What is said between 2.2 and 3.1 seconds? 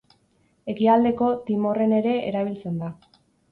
erabiltzen da.